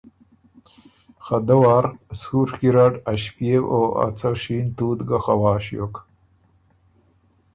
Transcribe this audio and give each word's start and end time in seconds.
خه 1.23 1.37
دۀ 1.47 1.55
وار 1.61 1.85
سُوڒ 2.21 2.49
کیرډ 2.59 2.93
ا 3.09 3.11
ݭپئېو 3.21 3.63
او 3.99 4.07
څه 4.17 4.27
ا 4.33 4.39
شین 4.41 4.65
تُوت 4.75 4.99
ګۀ 5.07 5.17
خوا 5.23 5.53
ݭیوک۔ 5.65 5.95